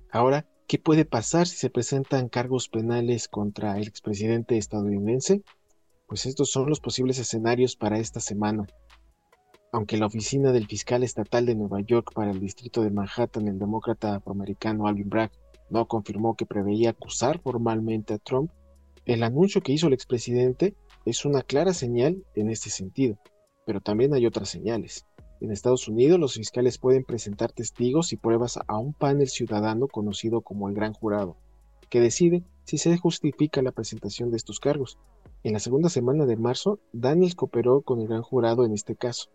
Ahora, 0.10 0.48
¿qué 0.68 0.80
puede 0.80 1.06
pasar 1.06 1.48
si 1.48 1.58
se 1.58 1.70
presentan 1.70 2.30
cargos 2.30 2.70
penales 2.70 3.28
contra 3.28 3.78
el 3.78 3.88
expresidente 3.88 4.58
estadounidense? 4.58 5.42
Pues 6.08 6.26
estos 6.26 6.52
son 6.52 6.70
los 6.70 6.80
posibles 6.80 7.20
escenarios 7.20 7.76
para 7.76 8.00
esta 8.00 8.20
semana. 8.20 8.66
Aunque 9.72 9.98
la 9.98 10.06
oficina 10.06 10.52
del 10.52 10.68
fiscal 10.68 11.04
estatal 11.04 11.46
de 11.46 11.56
Nueva 11.56 11.82
York 11.82 12.12
para 12.14 12.32
el 12.32 12.40
distrito 12.40 12.84
de 12.84 12.92
Manhattan, 12.92 13.48
el 13.48 13.58
demócrata 13.58 14.16
afroamericano 14.16 14.88
Alvin 14.88 15.10
Bragg, 15.10 15.32
no 15.70 15.88
confirmó 15.88 16.36
que 16.36 16.46
preveía 16.46 16.92
acusar 16.92 17.40
formalmente 17.42 18.14
a 18.14 18.20
Trump, 18.20 18.52
el 19.06 19.24
anuncio 19.24 19.62
que 19.62 19.74
hizo 19.74 19.88
el 19.88 19.94
expresidente 19.94 20.76
es 21.06 21.26
una 21.26 21.42
clara 21.42 21.74
señal 21.74 22.24
en 22.36 22.50
este 22.50 22.70
sentido, 22.70 23.18
pero 23.66 23.82
también 23.82 24.14
hay 24.14 24.26
otras 24.26 24.50
señales. 24.50 25.06
En 25.44 25.52
Estados 25.52 25.90
Unidos 25.90 26.18
los 26.22 26.36
fiscales 26.36 26.78
pueden 26.78 27.04
presentar 27.04 27.52
testigos 27.52 28.14
y 28.14 28.16
pruebas 28.16 28.58
a 28.66 28.78
un 28.78 28.94
panel 28.94 29.28
ciudadano 29.28 29.90
conocido 29.90 30.40
como 30.40 30.70
el 30.70 30.74
Gran 30.74 30.94
Jurado, 30.94 31.36
que 31.90 32.00
decide 32.00 32.46
si 32.64 32.78
se 32.78 32.96
justifica 32.98 33.62
la 33.62 33.74
presentación 33.74 34.32
de 34.32 34.38
estos 34.38 34.62
cargos. 34.62 34.98
En 35.44 35.52
la 35.52 35.60
segunda 35.60 35.90
semana 35.90 36.26
de 36.26 36.38
marzo, 36.38 36.80
Daniels 36.94 37.36
cooperó 37.36 37.82
con 37.82 38.00
el 38.00 38.08
Gran 38.08 38.22
Jurado 38.22 38.64
en 38.64 38.72
este 38.72 38.96
caso. 38.96 39.32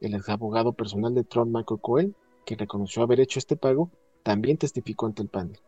El 0.00 0.18
abogado 0.26 0.72
personal 0.72 1.12
de 1.12 1.22
Trump, 1.22 1.54
Michael 1.54 1.80
Cohen, 1.82 2.16
que 2.46 2.56
reconoció 2.56 3.02
haber 3.02 3.20
hecho 3.20 3.38
este 3.38 3.56
pago, 3.56 3.90
también 4.22 4.56
testificó 4.56 5.04
ante 5.04 5.20
el 5.20 5.28
panel. 5.28 5.60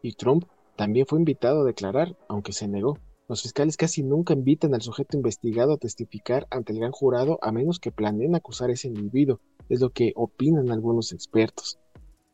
Y 0.00 0.14
Trump 0.14 0.46
también 0.76 1.04
fue 1.04 1.18
invitado 1.18 1.60
a 1.60 1.64
declarar, 1.64 2.16
aunque 2.26 2.54
se 2.54 2.68
negó. 2.68 2.96
Los 3.30 3.42
fiscales 3.42 3.76
casi 3.76 4.02
nunca 4.02 4.34
invitan 4.34 4.74
al 4.74 4.82
sujeto 4.82 5.16
investigado 5.16 5.74
a 5.74 5.76
testificar 5.76 6.48
ante 6.50 6.72
el 6.72 6.80
gran 6.80 6.90
jurado 6.90 7.38
a 7.42 7.52
menos 7.52 7.78
que 7.78 7.92
planeen 7.92 8.34
acusar 8.34 8.70
a 8.70 8.72
ese 8.72 8.88
individuo, 8.88 9.38
es 9.68 9.80
lo 9.80 9.90
que 9.90 10.12
opinan 10.16 10.72
algunos 10.72 11.12
expertos. 11.12 11.78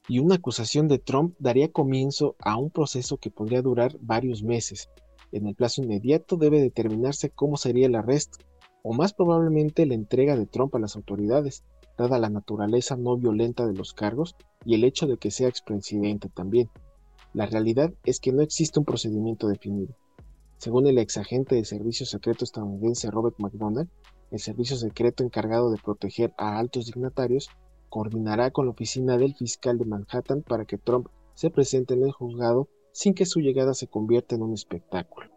Y 0.08 0.20
una 0.20 0.36
acusación 0.36 0.88
de 0.88 0.98
Trump 0.98 1.36
daría 1.38 1.70
comienzo 1.70 2.34
a 2.38 2.56
un 2.56 2.70
proceso 2.70 3.18
que 3.18 3.30
podría 3.30 3.60
durar 3.60 3.98
varios 4.00 4.42
meses. 4.42 4.88
En 5.32 5.46
el 5.46 5.54
plazo 5.54 5.82
inmediato 5.82 6.38
debe 6.38 6.62
determinarse 6.62 7.28
cómo 7.28 7.58
sería 7.58 7.88
el 7.88 7.94
arresto, 7.94 8.38
o 8.82 8.94
más 8.94 9.12
probablemente 9.12 9.84
la 9.84 9.92
entrega 9.92 10.34
de 10.34 10.46
Trump 10.46 10.74
a 10.76 10.78
las 10.78 10.96
autoridades, 10.96 11.62
dada 11.98 12.18
la 12.18 12.30
naturaleza 12.30 12.96
no 12.96 13.18
violenta 13.18 13.66
de 13.66 13.74
los 13.74 13.92
cargos 13.92 14.34
y 14.64 14.76
el 14.76 14.82
hecho 14.82 15.06
de 15.06 15.18
que 15.18 15.30
sea 15.30 15.48
expresidente 15.48 16.30
también. 16.30 16.70
La 17.34 17.44
realidad 17.44 17.92
es 18.06 18.18
que 18.18 18.32
no 18.32 18.40
existe 18.40 18.78
un 18.78 18.86
procedimiento 18.86 19.46
definido. 19.46 19.94
Según 20.58 20.86
el 20.86 20.98
ex 20.98 21.18
agente 21.18 21.54
de 21.54 21.64
servicio 21.64 22.06
secreto 22.06 22.44
estadounidense 22.44 23.10
Robert 23.10 23.36
McDonald, 23.38 23.88
el 24.30 24.40
servicio 24.40 24.76
secreto 24.76 25.22
encargado 25.22 25.70
de 25.70 25.78
proteger 25.82 26.32
a 26.38 26.58
altos 26.58 26.86
dignatarios 26.86 27.48
coordinará 27.88 28.50
con 28.50 28.66
la 28.66 28.72
oficina 28.72 29.16
del 29.18 29.34
fiscal 29.34 29.78
de 29.78 29.84
Manhattan 29.84 30.42
para 30.42 30.64
que 30.64 30.78
Trump 30.78 31.08
se 31.34 31.50
presente 31.50 31.94
en 31.94 32.02
el 32.04 32.12
juzgado 32.12 32.68
sin 32.92 33.14
que 33.14 33.26
su 33.26 33.40
llegada 33.40 33.74
se 33.74 33.86
convierta 33.86 34.34
en 34.34 34.42
un 34.42 34.54
espectáculo. 34.54 35.30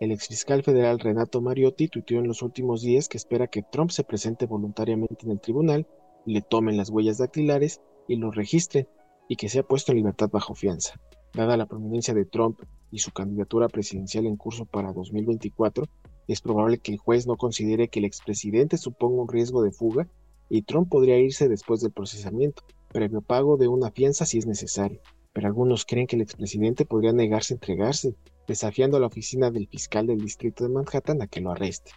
El 0.00 0.12
exfiscal 0.12 0.62
federal 0.62 1.00
Renato 1.00 1.40
Mariotti 1.40 1.88
tuiteó 1.88 2.20
en 2.20 2.28
los 2.28 2.42
últimos 2.42 2.82
días 2.82 3.08
que 3.08 3.16
espera 3.16 3.48
que 3.48 3.62
Trump 3.62 3.90
se 3.90 4.04
presente 4.04 4.46
voluntariamente 4.46 5.26
en 5.26 5.32
el 5.32 5.40
tribunal, 5.40 5.88
le 6.24 6.40
tomen 6.40 6.76
las 6.76 6.90
huellas 6.90 7.18
dactilares 7.18 7.80
y 8.06 8.16
lo 8.16 8.30
registren 8.30 8.88
y 9.28 9.36
que 9.36 9.48
sea 9.48 9.64
puesto 9.64 9.90
en 9.90 9.98
libertad 9.98 10.30
bajo 10.30 10.54
fianza. 10.54 11.00
Dada 11.34 11.56
la 11.56 11.66
prominencia 11.66 12.14
de 12.14 12.24
Trump 12.24 12.60
y 12.90 13.00
su 13.00 13.12
candidatura 13.12 13.68
presidencial 13.68 14.26
en 14.26 14.36
curso 14.36 14.64
para 14.64 14.92
2024, 14.92 15.84
es 16.26 16.40
probable 16.40 16.78
que 16.78 16.92
el 16.92 16.98
juez 16.98 17.26
no 17.26 17.36
considere 17.36 17.88
que 17.88 18.00
el 18.00 18.04
expresidente 18.04 18.76
suponga 18.76 19.22
un 19.22 19.28
riesgo 19.28 19.62
de 19.62 19.72
fuga 19.72 20.08
y 20.50 20.62
Trump 20.62 20.88
podría 20.88 21.18
irse 21.18 21.48
después 21.48 21.80
del 21.80 21.92
procesamiento, 21.92 22.62
previo 22.92 23.20
pago 23.20 23.56
de 23.56 23.68
una 23.68 23.90
fianza 23.90 24.24
si 24.24 24.38
es 24.38 24.46
necesario. 24.46 25.00
pero 25.32 25.46
algunos 25.46 25.84
creen 25.84 26.06
que 26.06 26.16
el 26.16 26.22
expresidente 26.22 26.84
podría 26.84 27.12
negarse 27.12 27.54
a 27.54 27.56
entregarse, 27.56 28.16
desafiando 28.48 28.96
a 28.96 29.00
la 29.00 29.06
oficina 29.06 29.50
del 29.50 29.68
fiscal 29.68 30.06
del 30.06 30.18
distrito 30.18 30.64
de 30.64 30.70
Manhattan 30.70 31.22
a 31.22 31.28
que 31.28 31.40
lo 31.40 31.52
arreste. 31.52 31.92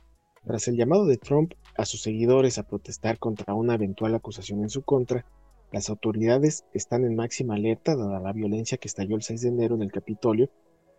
Tras 0.46 0.68
el 0.68 0.76
llamado 0.76 1.06
de 1.06 1.18
Trump 1.18 1.54
a 1.76 1.86
sus 1.86 2.02
seguidores 2.02 2.58
a 2.58 2.68
protestar 2.68 3.18
contra 3.18 3.56
una 3.56 3.76
eventual 3.76 4.14
acusación 4.14 4.62
en 4.62 4.70
su 4.70 4.84
contra, 4.84 5.26
las 5.72 5.90
autoridades 5.90 6.66
están 6.74 7.06
en 7.06 7.16
máxima 7.16 7.56
alerta 7.56 7.96
dada 7.96 8.20
la 8.20 8.34
violencia 8.34 8.78
que 8.78 8.88
estalló 8.88 9.16
el 9.16 9.22
6 9.22 9.42
de 9.42 9.48
enero 9.50 9.76
en 9.76 9.82
el 9.84 9.92
Capitolio, 9.92 10.50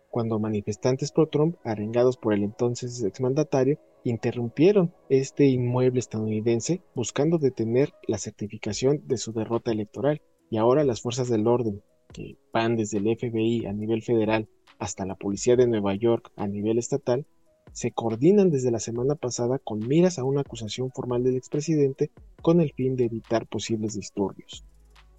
cuando 0.09 0.39
manifestantes 0.39 1.11
pro-Trump, 1.11 1.57
arengados 1.63 2.17
por 2.17 2.33
el 2.33 2.43
entonces 2.43 3.01
exmandatario, 3.03 3.79
interrumpieron 4.03 4.93
este 5.09 5.45
inmueble 5.45 5.99
estadounidense 5.99 6.81
buscando 6.93 7.39
detener 7.39 7.93
la 8.07 8.19
certificación 8.19 9.07
de 9.07 9.17
su 9.17 9.33
derrota 9.33 9.71
electoral. 9.71 10.21
Y 10.51 10.57
ahora 10.57 10.83
las 10.83 11.01
fuerzas 11.01 11.29
del 11.29 11.47
orden, 11.47 11.81
que 12.13 12.37
van 12.51 12.75
desde 12.75 12.99
el 12.99 13.05
FBI 13.17 13.65
a 13.65 13.73
nivel 13.73 14.03
federal 14.03 14.47
hasta 14.77 15.05
la 15.05 15.15
Policía 15.15 15.55
de 15.55 15.65
Nueva 15.65 15.95
York 15.95 16.31
a 16.35 16.47
nivel 16.47 16.77
estatal, 16.77 17.25
se 17.73 17.91
coordinan 17.91 18.51
desde 18.51 18.71
la 18.71 18.79
semana 18.79 19.15
pasada 19.15 19.57
con 19.57 19.79
miras 19.79 20.19
a 20.19 20.23
una 20.23 20.41
acusación 20.41 20.91
formal 20.91 21.23
del 21.23 21.35
expresidente 21.35 22.11
con 22.41 22.61
el 22.61 22.71
fin 22.71 22.95
de 22.95 23.05
evitar 23.05 23.47
posibles 23.47 23.95
disturbios. 23.95 24.63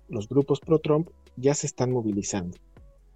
Los 0.09 0.29
grupos 0.29 0.61
pro-Trump 0.61 1.11
ya 1.37 1.55
se 1.55 1.67
están 1.67 1.91
movilizando. 1.91 2.57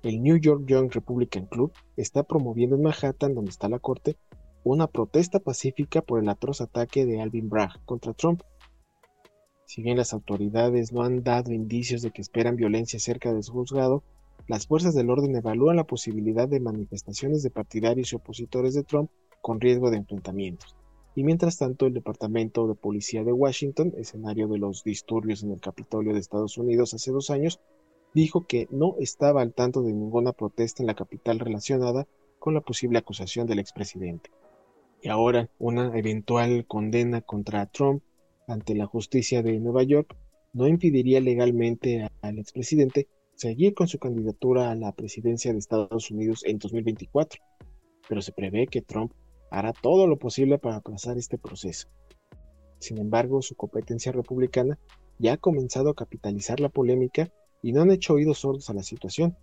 El 0.03 0.23
New 0.23 0.37
York 0.39 0.65
Young 0.67 0.93
Republican 0.93 1.47
Club 1.47 1.73
está 1.97 2.25
promoviendo 2.25 2.77
en 2.77 2.83
Manhattan, 2.83 3.35
donde 3.35 3.51
está 3.51 3.69
la 3.69 3.79
corte, 3.79 4.17
una 4.65 4.89
protesta 4.89 5.39
pacífica 5.39 6.03
por 6.03 6.21
el 6.21 6.29
atroz 6.29 6.61
ataque 6.61 7.07
de 7.07 7.21
Alvin 7.21 7.49
Bragg 7.49 7.85
contra 7.85 8.15
Trump. 8.15 8.43
Si 9.67 9.83
bien 9.83 9.99
las 9.99 10.13
autoridades 10.13 10.93
no 10.93 11.03
han 11.03 11.23
dado 11.23 11.53
indicios 11.53 12.03
de 12.03 12.11
que 12.11 12.23
esperan 12.23 12.57
violencia 12.57 12.99
cerca 12.99 13.33
de 13.33 13.43
su 13.43 13.53
juzgado, 13.53 14.03
las 14.49 14.67
fuerzas 14.67 14.95
del 14.95 15.11
orden 15.11 15.37
evalúan 15.37 15.77
la 15.77 15.85
posibilidad 15.85 16.49
de 16.49 16.59
manifestaciones 16.59 17.43
de 17.43 17.51
partidarios 17.51 18.13
y 18.13 18.17
opositores 18.17 18.75
de 18.75 18.83
Trump 18.83 19.11
con 19.49 19.63
riesgo 19.63 19.91
de 19.91 19.97
enfrentamientos. 19.97 20.77
Y 21.15 21.25
mientras 21.25 21.57
tanto, 21.57 21.87
el 21.87 21.95
Departamento 21.95 22.69
de 22.69 22.75
Policía 22.75 23.25
de 23.25 23.33
Washington, 23.33 23.95
escenario 23.97 24.47
de 24.47 24.59
los 24.59 24.85
disturbios 24.85 25.43
en 25.43 25.53
el 25.53 25.61
Capitolio 25.63 26.13
de 26.13 26.21
Estados 26.21 26.59
Unidos 26.59 26.93
hace 26.93 27.13
dos 27.13 27.31
años, 27.31 27.59
dijo 28.13 28.47
que 28.47 28.69
no 28.71 28.97
estaba 29.01 29.41
al 29.41 29.55
tanto 29.55 29.81
de 29.81 29.95
ninguna 29.95 30.33
protesta 30.33 30.83
en 30.83 30.87
la 30.87 30.95
capital 30.95 31.39
relacionada 31.39 32.07
con 32.39 32.53
la 32.53 32.61
posible 32.61 32.99
acusación 32.99 33.47
del 33.47 33.59
expresidente. 33.59 34.31
Y 35.01 35.09
ahora, 35.09 35.49
una 35.59 35.99
eventual 35.99 36.67
condena 36.67 37.23
contra 37.23 37.65
Trump 37.65 38.03
ante 38.49 38.75
la 38.75 38.85
justicia 38.85 39.43
de 39.43 39.59
Nueva 39.61 39.83
York 39.83 40.15
no 40.53 40.69
impediría 40.69 41.23
legalmente 41.23 42.07
al 42.21 42.39
expresidente 42.39 43.09
seguir 43.35 43.73
con 43.73 43.89
su 43.89 43.99
candidatura 43.99 44.71
a 44.71 44.75
la 44.75 44.93
presidencia 44.93 45.55
de 45.55 45.59
Estados 45.59 46.11
Unidos 46.11 46.43
en 46.45 46.59
2024, 46.59 47.41
pero 48.11 48.21
se 48.21 48.33
prevé 48.33 48.67
que 48.67 48.83
Trump 48.83 49.11
hará 49.51 49.73
todo 49.73 50.07
lo 50.07 50.19
posible 50.19 50.59
para 50.59 50.77
aplazar 50.77 51.19
este 51.19 51.39
proceso. 51.39 51.89
Sin 52.79 52.99
embargo, 52.99 53.43
su 53.43 53.55
competencia 53.55 54.13
republicana 54.13 54.79
ya 55.19 55.35
ha 55.35 55.37
comenzado 55.37 55.91
a 55.91 55.95
capitalizar 55.95 56.61
la 56.61 56.69
polémica 56.69 57.31
y 57.63 57.73
no 57.73 57.83
han 57.83 57.91
hecho 57.91 58.15
oídos 58.15 58.39
sordos 58.39 58.71
a 58.71 58.75
la 58.75 58.83
situación. 58.83 59.37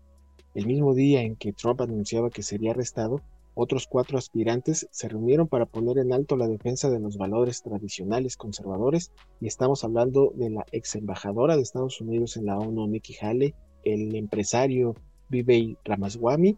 El 0.54 0.68
mismo 0.68 0.94
día 0.94 1.22
en 1.22 1.36
que 1.36 1.52
Trump 1.52 1.82
anunciaba 1.82 2.30
que 2.30 2.44
sería 2.44 2.72
arrestado, 2.72 3.22
otros 3.58 3.88
cuatro 3.88 4.18
aspirantes 4.18 4.88
se 4.92 5.08
reunieron 5.08 5.48
para 5.48 5.66
poner 5.66 5.98
en 5.98 6.12
alto 6.12 6.36
la 6.36 6.48
defensa 6.48 6.90
de 6.90 7.00
los 7.00 7.18
valores 7.18 7.62
tradicionales 7.62 8.36
conservadores 8.36 9.12
y 9.40 9.48
estamos 9.48 9.84
hablando 9.86 10.34
de 10.36 10.50
la 10.50 10.66
ex 10.74 10.96
embajadora 10.96 11.56
de 11.56 11.62
Estados 11.62 12.02
Unidos 12.02 12.36
en 12.36 12.48
la 12.48 12.58
ONU, 12.58 12.86
Nikki 12.88 13.16
Haley, 13.20 13.54
el 13.84 14.16
empresario 14.16 14.96
Vivek 15.30 15.78
Ramaswamy, 15.86 16.58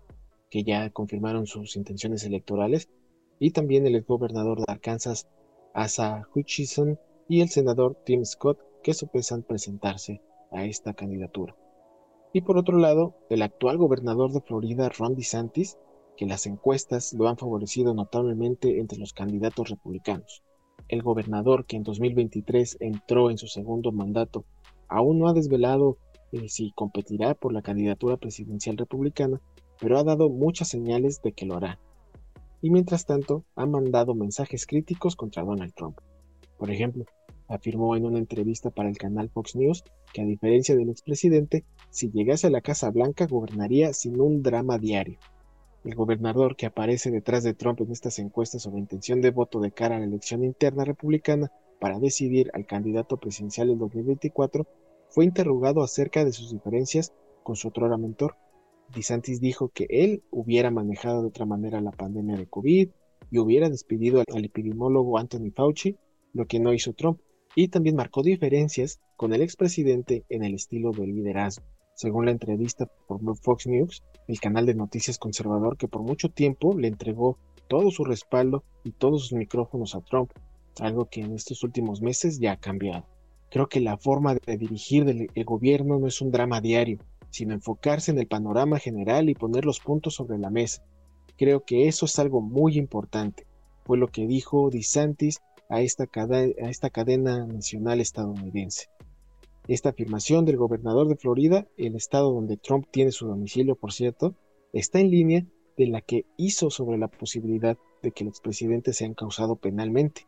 que 0.50 0.64
ya 0.64 0.90
confirmaron 0.90 1.46
sus 1.46 1.76
intenciones 1.76 2.24
electorales, 2.24 2.90
y 3.40 3.52
también 3.52 3.86
el 3.86 4.02
gobernador 4.04 4.60
de 4.60 4.66
Arkansas, 4.68 5.28
Asa 5.74 6.28
Hutchison, 6.34 7.00
y 7.30 7.42
el 7.42 7.50
senador 7.50 7.98
Tim 8.06 8.24
Scott, 8.26 8.60
que 8.84 8.94
sopesan 8.94 9.44
presentarse 9.44 10.22
a 10.52 10.66
esta 10.66 10.94
candidatura. 10.94 11.56
Y 12.34 12.42
por 12.42 12.58
otro 12.58 12.78
lado, 12.78 13.16
el 13.30 13.42
actual 13.42 13.78
gobernador 13.78 14.32
de 14.32 14.42
Florida, 14.42 14.90
Ron 14.90 15.16
DeSantis, 15.16 15.78
que 16.16 16.26
las 16.26 16.46
encuestas 16.46 17.14
lo 17.14 17.28
han 17.28 17.38
favorecido 17.38 17.94
notablemente 17.94 18.80
entre 18.80 18.98
los 18.98 19.14
candidatos 19.14 19.70
republicanos. 19.70 20.44
El 20.88 21.04
gobernador, 21.04 21.66
que 21.66 21.78
en 21.78 21.84
2023 21.84 22.78
entró 22.80 23.30
en 23.30 23.38
su 23.38 23.48
segundo 23.48 23.92
mandato, 23.92 24.46
aún 24.88 25.20
no 25.20 25.28
ha 25.28 25.34
desvelado 25.34 25.98
eh, 26.32 26.50
si 26.50 26.72
competirá 26.72 27.34
por 27.34 27.54
la 27.54 27.62
candidatura 27.62 28.18
presidencial 28.18 28.78
republicana, 28.78 29.42
pero 29.80 29.98
ha 29.98 30.04
dado 30.04 30.30
muchas 30.30 30.70
señales 30.70 31.22
de 31.22 31.34
que 31.34 31.46
lo 31.46 31.56
hará. 31.56 31.80
Y 32.62 32.72
mientras 32.72 33.06
tanto, 33.06 33.46
ha 33.56 33.66
mandado 33.66 34.16
mensajes 34.16 34.66
críticos 34.66 35.16
contra 35.16 35.44
Donald 35.44 35.74
Trump. 35.74 36.00
Por 36.58 36.72
ejemplo, 36.72 37.06
afirmó 37.48 37.96
en 37.96 38.06
una 38.06 38.20
entrevista 38.20 38.70
para 38.72 38.90
el 38.90 38.98
canal 38.98 39.30
Fox 39.30 39.56
News 39.56 39.84
que 40.14 40.22
a 40.22 40.26
diferencia 40.26 40.76
del 40.76 40.90
expresidente, 40.90 41.66
si 41.90 42.10
llegase 42.12 42.48
a 42.48 42.50
la 42.50 42.62
Casa 42.62 42.90
Blanca 42.90 43.28
gobernaría 43.28 43.94
sin 43.94 44.20
un 44.20 44.42
drama 44.42 44.78
diario. 44.78 45.20
El 45.84 45.96
gobernador 45.96 46.56
que 46.56 46.66
aparece 46.66 47.12
detrás 47.12 47.44
de 47.44 47.54
Trump 47.54 47.80
en 47.82 47.92
estas 47.92 48.20
encuestas 48.20 48.64
sobre 48.64 48.80
intención 48.80 49.22
de 49.22 49.32
voto 49.32 49.60
de 49.60 49.72
cara 49.72 49.96
a 49.96 50.00
la 50.00 50.06
elección 50.06 50.44
interna 50.44 50.84
republicana 50.84 51.52
para 51.80 52.00
decidir 52.00 52.50
al 52.54 52.66
candidato 52.66 53.18
presidencial 53.18 53.70
en 53.70 53.80
2024 53.80 54.68
fue 55.10 55.26
interrogado 55.26 55.84
acerca 55.84 56.26
de 56.26 56.34
sus 56.34 56.52
diferencias 56.52 57.14
con 57.44 57.56
su 57.56 57.70
otro 57.70 57.96
mentor. 57.98 58.36
DeSantis 58.94 59.42
dijo 59.42 59.70
que 59.70 59.88
él 59.90 60.24
hubiera 60.32 60.72
manejado 60.72 61.22
de 61.22 61.28
otra 61.28 61.46
manera 61.46 61.82
la 61.82 61.92
pandemia 61.92 62.38
de 62.38 62.48
COVID 62.48 62.90
y 63.30 63.38
hubiera 63.40 63.70
despedido 63.70 64.24
al 64.34 64.46
epidemiólogo 64.46 65.18
Anthony 65.18 65.52
Fauci, 65.54 65.98
lo 66.34 66.46
que 66.46 66.60
no 66.60 66.74
hizo 66.74 66.94
Trump, 66.94 67.20
y 67.56 67.68
también 67.70 67.96
marcó 67.96 68.24
diferencias 68.24 69.00
con 69.16 69.34
el 69.34 69.42
expresidente 69.42 70.26
en 70.30 70.44
el 70.44 70.54
estilo 70.54 70.92
de 70.92 71.08
liderazgo. 71.08 71.66
Según 71.96 72.26
la 72.26 72.32
entrevista 72.32 72.86
por 73.08 73.20
Fox 73.38 73.66
News, 73.66 74.04
el 74.28 74.40
canal 74.40 74.66
de 74.68 74.76
noticias 74.76 75.18
conservador 75.18 75.78
que 75.78 75.88
por 75.88 76.04
mucho 76.04 76.30
tiempo 76.30 76.78
le 76.78 76.88
entregó 76.88 77.40
todo 77.68 77.90
su 77.90 78.06
respaldo 78.06 78.64
y 78.84 78.92
todos 78.92 79.24
sus 79.24 79.34
micrófonos 79.38 79.96
a 79.96 80.02
Trump, 80.02 80.32
algo 80.80 81.06
que 81.06 81.22
en 81.22 81.34
estos 81.34 81.64
últimos 81.64 82.02
meses 82.02 82.40
ya 82.40 82.54
ha 82.54 82.60
cambiado. 82.60 83.06
Creo 83.50 83.68
que 83.68 83.80
la 83.80 83.98
forma 83.98 84.36
de 84.36 84.58
dirigir 84.58 85.06
del 85.06 85.30
gobierno 85.46 85.98
no 85.98 86.08
es 86.08 86.22
un 86.22 86.32
drama 86.32 86.62
diario, 86.62 87.00
sino 87.30 87.54
enfocarse 87.54 88.12
en 88.12 88.20
el 88.20 88.28
panorama 88.28 88.80
general 88.80 89.30
y 89.30 89.36
poner 89.36 89.66
los 89.66 89.80
puntos 89.80 90.16
sobre 90.16 90.38
la 90.38 90.50
mesa. 90.50 90.84
Creo 91.38 91.64
que 91.64 91.88
eso 91.88 92.06
es 92.06 92.18
algo 92.20 92.42
muy 92.42 92.78
importante. 92.78 93.46
Fue 93.86 93.98
lo 93.98 94.08
que 94.08 94.28
dijo 94.28 94.70
DeSantis 94.70 95.40
a 95.70 95.82
esta, 95.82 96.06
a 96.16 96.70
esta 96.70 96.90
cadena 96.90 97.46
nacional 97.46 98.02
estadounidense. 98.02 98.90
Esta 99.68 99.90
afirmación 99.90 100.46
del 100.46 100.58
gobernador 100.58 101.08
de 101.08 101.18
Florida, 101.18 101.68
el 101.78 101.96
estado 101.96 102.32
donde 102.32 102.58
Trump 102.58 102.88
tiene 102.90 103.12
su 103.12 103.28
domicilio, 103.28 103.76
por 103.76 103.92
cierto, 103.92 104.34
está 104.72 105.00
en 105.00 105.12
línea 105.12 105.46
de 105.78 105.88
la 105.88 106.02
que 106.02 106.26
hizo 106.38 106.70
sobre 106.70 106.98
la 106.98 107.08
posibilidad 107.08 107.78
de 108.02 108.12
que 108.12 108.24
el 108.24 108.30
expresidente 108.30 108.94
sea 108.94 109.08
encausado 109.08 109.58
penalmente. 109.58 110.26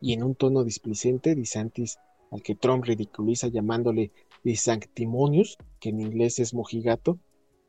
Y 0.00 0.14
en 0.14 0.22
un 0.22 0.34
tono 0.34 0.64
displicente, 0.64 1.34
DeSantis 1.34 1.98
al 2.30 2.42
que 2.42 2.54
Trump 2.54 2.84
ridiculiza 2.84 3.48
llamándole 3.48 4.12
Sanctimonius, 4.56 5.58
que 5.80 5.90
en 5.90 6.00
inglés 6.00 6.38
es 6.38 6.54
mojigato, 6.54 7.18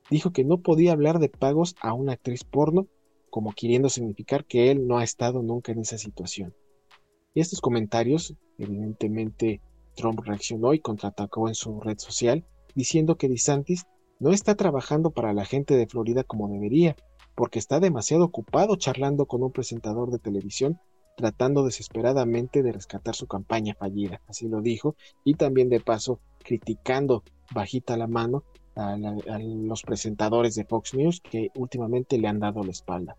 dijo 0.10 0.32
que 0.32 0.44
no 0.44 0.60
podía 0.60 0.94
hablar 0.94 1.20
de 1.20 1.30
pagos 1.30 1.75
a 1.82 1.94
una 1.94 2.13
actriz 2.13 2.44
porno, 2.44 2.88
como 3.30 3.54
queriendo 3.54 3.89
significar 3.89 4.46
que 4.46 4.72
él 4.72 4.88
no 4.88 4.98
ha 4.98 5.04
estado 5.04 5.42
nunca 5.42 5.72
en 5.72 5.80
esa 5.80 5.98
situación. 5.98 6.56
Y 7.34 7.42
estos 7.42 7.62
comentarios, 7.62 8.36
evidentemente, 8.58 9.62
Trump 9.96 10.20
reaccionó 10.24 10.74
y 10.74 10.80
contraatacó 10.80 11.48
en 11.48 11.56
su 11.56 11.80
red 11.80 12.00
social, 12.00 12.46
diciendo 12.75 13.18
que 13.18 13.30
DeSantis 13.30 13.86
no 14.20 14.32
está 14.32 14.56
trabajando 14.56 15.12
para 15.12 15.34
la 15.34 15.46
gente 15.46 15.75
de 15.75 15.88
Florida 15.88 16.24
como 16.24 16.50
debería, 16.50 16.96
porque 17.36 17.60
está 17.60 17.80
demasiado 17.80 18.25
ocupado 18.25 18.75
charlando 18.75 19.25
con 19.25 19.44
un 19.44 19.51
presentador 19.51 20.12
de 20.12 20.20
televisión 20.20 20.80
tratando 21.20 21.66
desesperadamente 21.66 22.64
de 22.64 22.72
rescatar 22.72 23.14
su 23.14 23.28
campaña 23.28 23.76
fallida, 23.78 24.22
así 24.30 24.48
lo 24.48 24.62
dijo, 24.62 24.96
y 25.26 25.34
también 25.34 25.68
de 25.68 25.82
paso 25.82 26.22
criticando 26.42 27.24
bajita 27.54 27.98
la 27.98 28.08
mano 28.08 28.46
a, 28.78 28.96
los 28.98 29.84
presentadores 29.84 30.56
de 30.56 30.64
Fox 30.64 30.94
News 30.94 31.20
que 31.20 31.50
últimamente 31.56 32.18
le 32.18 32.30
han 32.30 32.40
dado 32.40 32.64
la 32.64 32.72
espalda. 32.72 33.18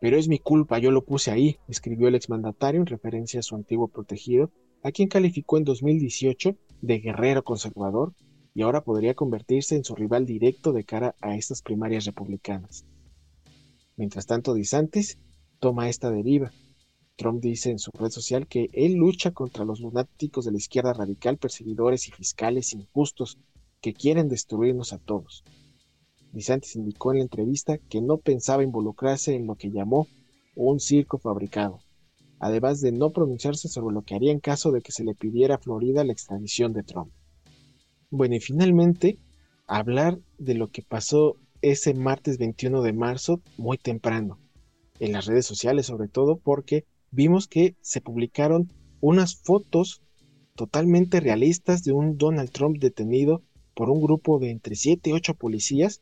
Pero 0.00 0.16
es 0.16 0.26
mi 0.26 0.40
culpa, 0.40 0.80
yo 0.80 0.90
lo 0.90 1.04
puse 1.04 1.30
ahí, 1.30 1.60
escribió 1.68 2.08
el 2.08 2.16
exmandatario 2.16 2.80
en 2.80 2.86
referencia 2.86 3.38
a 3.38 3.44
su 3.44 3.54
antiguo 3.54 3.86
protegido, 3.86 4.50
a 4.82 4.90
quien 4.90 5.08
calificó 5.08 5.58
en 5.58 5.64
2018 5.64 6.56
de 6.82 6.98
guerrero 6.98 7.44
conservador 7.44 8.14
y 8.52 8.62
ahora 8.62 8.82
podría 8.82 9.14
convertirse 9.14 9.76
en 9.76 9.84
su 9.84 9.94
rival 9.94 10.26
directo 10.26 10.72
de 10.72 10.82
cara 10.82 11.14
a 11.20 11.36
estas 11.36 11.62
primarias 11.62 12.04
republicanas. 12.04 12.84
Mientras 13.96 14.26
tanto, 14.26 14.54
DeSantis 14.54 15.20
toma 15.58 15.88
esta 15.88 16.10
deriva. 16.10 16.52
Trump 17.16 17.42
dice 17.42 17.70
en 17.70 17.78
su 17.78 17.90
red 17.92 18.10
social 18.10 18.46
que 18.46 18.68
él 18.72 18.94
lucha 18.94 19.30
contra 19.30 19.64
los 19.64 19.80
lunáticos 19.80 20.44
de 20.44 20.52
la 20.52 20.58
izquierda 20.58 20.92
radical, 20.92 21.38
perseguidores 21.38 22.08
y 22.08 22.12
fiscales 22.12 22.74
injustos, 22.74 23.38
que 23.80 23.94
quieren 23.94 24.28
destruirnos 24.28 24.92
a 24.92 24.98
todos. 24.98 25.44
DeSantis 26.32 26.76
indicó 26.76 27.12
en 27.12 27.18
la 27.18 27.24
entrevista 27.24 27.78
que 27.78 28.02
no 28.02 28.18
pensaba 28.18 28.62
involucrarse 28.62 29.34
en 29.34 29.46
lo 29.46 29.54
que 29.54 29.70
llamó 29.70 30.06
un 30.54 30.80
circo 30.80 31.18
fabricado, 31.18 31.80
además 32.38 32.80
de 32.80 32.92
no 32.92 33.10
pronunciarse 33.10 33.68
sobre 33.68 33.94
lo 33.94 34.02
que 34.02 34.14
haría 34.14 34.32
en 34.32 34.40
caso 34.40 34.72
de 34.72 34.82
que 34.82 34.92
se 34.92 35.04
le 35.04 35.14
pidiera 35.14 35.54
a 35.54 35.58
Florida 35.58 36.04
la 36.04 36.12
extradición 36.12 36.72
de 36.72 36.82
Trump. 36.82 37.10
Bueno, 38.10 38.34
y 38.34 38.40
finalmente, 38.40 39.18
hablar 39.66 40.18
de 40.38 40.54
lo 40.54 40.68
que 40.68 40.82
pasó 40.82 41.36
ese 41.62 41.94
martes 41.94 42.38
21 42.38 42.82
de 42.82 42.92
marzo 42.92 43.40
muy 43.56 43.78
temprano, 43.78 44.38
en 45.00 45.12
las 45.12 45.26
redes 45.26 45.46
sociales 45.46 45.86
sobre 45.86 46.08
todo, 46.08 46.36
porque 46.36 46.84
vimos 47.10 47.48
que 47.48 47.76
se 47.80 48.00
publicaron 48.00 48.72
unas 49.00 49.36
fotos 49.36 50.02
totalmente 50.54 51.20
realistas 51.20 51.84
de 51.84 51.92
un 51.92 52.16
Donald 52.16 52.50
Trump 52.50 52.78
detenido 52.78 53.42
por 53.74 53.90
un 53.90 54.00
grupo 54.00 54.38
de 54.38 54.50
entre 54.50 54.74
7 54.74 55.10
y 55.10 55.12
8 55.12 55.34
policías. 55.34 56.00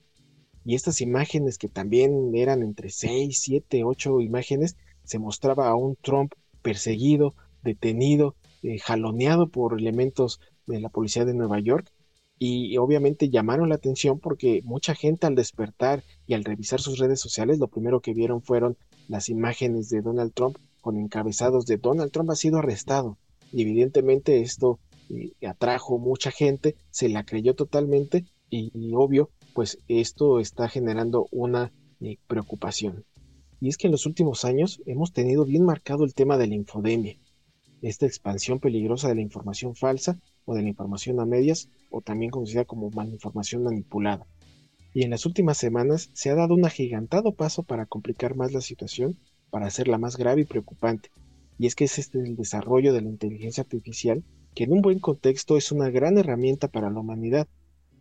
Y 0.64 0.76
estas 0.76 1.00
imágenes 1.00 1.58
que 1.58 1.68
también 1.68 2.34
eran 2.34 2.62
entre 2.62 2.88
6, 2.90 3.38
7, 3.38 3.84
8 3.84 4.20
imágenes, 4.20 4.76
se 5.02 5.18
mostraba 5.18 5.68
a 5.68 5.74
un 5.74 5.96
Trump 5.96 6.32
perseguido, 6.62 7.34
detenido, 7.62 8.36
eh, 8.62 8.78
jaloneado 8.78 9.48
por 9.48 9.78
elementos 9.78 10.40
de 10.66 10.80
la 10.80 10.88
policía 10.88 11.26
de 11.26 11.34
Nueva 11.34 11.60
York 11.60 11.92
y 12.38 12.76
obviamente 12.79 13.31
llamaron 13.31 13.69
la 13.69 13.76
atención 13.76 14.19
porque 14.19 14.61
mucha 14.64 14.95
gente 14.95 15.26
al 15.26 15.35
despertar 15.35 16.03
y 16.26 16.35
al 16.35 16.45
revisar 16.45 16.81
sus 16.81 16.99
redes 16.99 17.21
sociales 17.21 17.59
lo 17.59 17.69
primero 17.69 18.00
que 18.00 18.12
vieron 18.12 18.43
fueron 18.43 18.76
las 19.09 19.29
imágenes 19.29 19.88
de 19.88 20.03
Donald 20.03 20.33
Trump 20.35 20.57
con 20.81 20.99
encabezados 20.99 21.64
de 21.64 21.79
Donald 21.79 22.12
Trump 22.12 22.31
ha 22.31 22.37
sido 22.37 22.59
arrestado. 22.59 23.17
Y 23.50 23.62
evidentemente 23.62 24.43
esto 24.43 24.79
eh, 25.09 25.33
atrajo 25.47 25.99
mucha 25.99 26.31
gente, 26.31 26.76
se 26.91 27.09
la 27.09 27.25
creyó 27.25 27.55
totalmente 27.55 28.26
y, 28.50 28.93
obvio, 28.95 29.31
pues 29.55 29.79
esto 29.88 30.41
está 30.41 30.69
generando 30.69 31.26
una 31.33 31.73
eh, 32.00 32.19
preocupación. 32.26 33.05
Y 33.61 33.69
es 33.69 33.79
que 33.79 33.87
en 33.87 33.93
los 33.93 34.07
últimos 34.07 34.45
años 34.45 34.83
hemos 34.85 35.12
tenido 35.12 35.45
bien 35.45 35.64
marcado 35.64 36.05
el 36.05 36.14
tema 36.14 36.37
de 36.37 36.49
la 36.49 36.55
infodemia, 36.55 37.17
esta 37.81 38.07
expansión 38.07 38.61
peligrosa 38.61 39.09
de 39.09 39.14
la 39.14 39.23
información 39.23 39.75
falsa 39.75 40.21
o 40.45 40.55
de 40.55 40.62
la 40.62 40.69
información 40.69 41.19
a 41.19 41.25
medias 41.25 41.69
o 41.94 42.00
también 42.00 42.30
conocida 42.30 42.64
como 42.64 42.90
malinformación 42.90 43.62
manipulada. 43.62 44.26
Y 44.92 45.02
en 45.04 45.10
las 45.10 45.26
últimas 45.26 45.58
semanas 45.58 46.10
se 46.12 46.30
ha 46.30 46.34
dado 46.34 46.54
un 46.54 46.64
agigantado 46.64 47.32
paso 47.32 47.62
para 47.62 47.86
complicar 47.86 48.36
más 48.36 48.52
la 48.52 48.60
situación 48.60 49.16
para 49.50 49.66
hacerla 49.66 49.98
más 49.98 50.16
grave 50.16 50.42
y 50.42 50.44
preocupante. 50.44 51.10
Y 51.58 51.66
es 51.66 51.76
que 51.76 51.84
es 51.84 51.98
este 51.98 52.18
el 52.18 52.34
desarrollo 52.34 52.92
de 52.92 53.02
la 53.02 53.08
inteligencia 53.08 53.62
artificial, 53.62 54.24
que 54.54 54.64
en 54.64 54.72
un 54.72 54.82
buen 54.82 54.98
contexto 54.98 55.56
es 55.56 55.70
una 55.70 55.90
gran 55.90 56.18
herramienta 56.18 56.66
para 56.66 56.90
la 56.90 56.98
humanidad, 56.98 57.46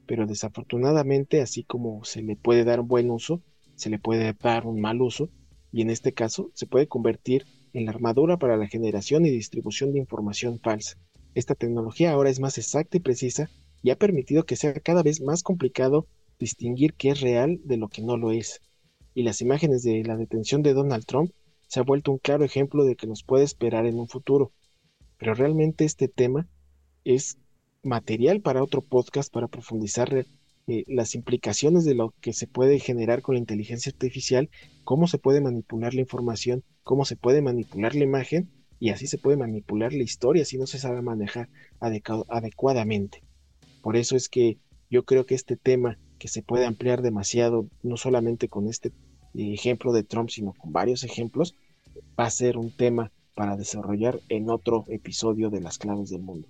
pero 0.08 0.26
desafortunadamente, 0.26 1.42
así 1.42 1.64
como 1.64 2.04
se 2.04 2.24
le 2.24 2.36
puede 2.36 2.64
dar 2.64 2.80
un 2.80 2.88
buen 2.88 3.12
uso, 3.12 3.42
se 3.76 3.92
le 3.92 4.00
puede 4.00 4.34
dar 4.34 4.66
un 4.66 4.82
mal 4.82 5.02
uso, 5.02 5.30
y 5.72 5.82
en 5.82 5.92
este 5.92 6.14
caso 6.14 6.50
se 6.56 6.66
puede 6.66 6.88
convertir 6.88 7.46
en 7.74 7.86
la 7.86 7.92
armadura 7.92 8.38
para 8.38 8.58
la 8.58 8.68
generación 8.68 9.26
y 9.26 9.30
distribución 9.30 9.94
de 9.94 10.00
información 10.00 10.60
falsa. 10.60 10.98
Esta 11.36 11.56
tecnología 11.56 12.12
ahora 12.12 12.30
es 12.30 12.40
más 12.40 12.58
exacta 12.58 12.98
y 12.98 13.00
precisa 13.00 13.50
y 13.84 13.92
ha 13.92 13.98
permitido 13.98 14.46
que 14.46 14.56
sea 14.56 14.74
cada 14.74 15.04
vez 15.04 15.22
más 15.22 15.44
complicado 15.44 16.08
distinguir 16.40 16.94
qué 16.94 17.10
es 17.10 17.22
real 17.22 17.60
de 17.66 17.78
lo 17.78 17.90
que 17.90 18.02
no 18.02 18.18
lo 18.18 18.32
es. 18.32 18.62
Y 19.14 19.24
las 19.24 19.42
imágenes 19.42 19.84
de 19.84 20.04
la 20.04 20.16
detención 20.16 20.64
de 20.64 20.74
Donald 20.74 21.06
Trump 21.06 21.32
se 21.68 21.80
ha 21.80 21.84
vuelto 21.84 22.12
un 22.12 22.18
claro 22.18 22.46
ejemplo 22.46 22.86
de 22.86 22.96
que 22.96 23.08
nos 23.08 23.24
puede 23.24 23.44
esperar 23.44 23.86
en 23.86 24.00
un 24.00 24.08
futuro. 24.08 24.52
Pero 25.18 25.36
realmente 25.36 25.86
este 25.86 26.08
tema 26.08 26.48
es 27.04 27.38
material 27.84 28.42
para 28.42 28.64
otro 28.64 28.82
podcast 28.82 29.32
para 29.32 29.50
profundizar 29.50 30.26
eh, 30.68 30.84
las 30.88 31.14
implicaciones 31.14 31.84
de 31.84 31.94
lo 31.94 32.14
que 32.22 32.32
se 32.32 32.48
puede 32.48 32.80
generar 32.80 33.22
con 33.22 33.36
la 33.36 33.40
inteligencia 33.40 33.92
artificial, 33.92 34.50
cómo 34.86 35.08
se 35.08 35.18
puede 35.18 35.42
manipular 35.42 35.94
la 35.94 36.02
información, 36.02 36.64
cómo 36.84 37.04
se 37.04 37.18
puede 37.18 37.42
manipular 37.42 37.96
la 37.96 38.06
imagen 38.06 38.50
y 38.80 38.90
así 38.90 39.08
se 39.08 39.18
puede 39.18 39.36
manipular 39.36 39.92
la 39.92 40.04
historia 40.04 40.46
si 40.46 40.58
no 40.58 40.68
se 40.68 40.80
sabe 40.80 41.02
manejar 41.02 41.50
adecuadamente. 41.80 43.24
Por 43.84 43.98
eso 43.98 44.16
es 44.16 44.30
que 44.30 44.58
yo 44.90 45.04
creo 45.04 45.26
que 45.26 45.36
este 45.36 45.58
tema 45.58 46.00
que 46.18 46.30
se 46.30 46.42
puede 46.42 46.66
ampliar 46.66 47.02
demasiado, 47.02 47.68
no 47.84 47.98
solamente 47.98 48.48
con 48.48 48.70
este 48.70 48.94
ejemplo 49.36 49.92
de 49.92 50.04
Trump, 50.04 50.30
sino 50.30 50.54
con 50.54 50.72
varios 50.72 51.04
ejemplos, 51.04 51.54
va 52.18 52.26
a 52.26 52.32
ser 52.32 52.58
un 52.58 52.72
tema 52.72 53.12
para 53.36 53.58
desarrollar 53.58 54.22
en 54.30 54.50
otro 54.50 54.86
episodio 54.88 55.50
de 55.50 55.60
Las 55.60 55.78
Claves 55.78 56.10
del 56.10 56.22
Mundo. 56.22 56.48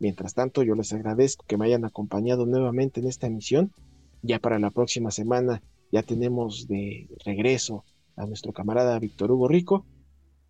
Mientras 0.00 0.34
tanto, 0.34 0.64
yo 0.64 0.74
les 0.74 0.92
agradezco 0.92 1.44
que 1.46 1.56
me 1.56 1.66
hayan 1.66 1.84
acompañado 1.84 2.44
nuevamente 2.44 3.00
en 3.00 3.06
esta 3.06 3.28
emisión. 3.28 3.70
Ya 4.22 4.40
para 4.40 4.58
la 4.58 4.70
próxima 4.70 5.12
semana 5.12 5.62
ya 5.92 6.02
tenemos 6.02 6.66
de 6.66 7.08
regreso 7.24 7.84
a 8.16 8.26
nuestro 8.26 8.52
camarada 8.52 8.98
Víctor 8.98 9.30
Hugo 9.30 9.46
Rico. 9.46 9.86